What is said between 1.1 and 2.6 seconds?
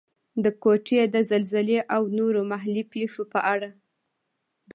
د زلزلې او نورو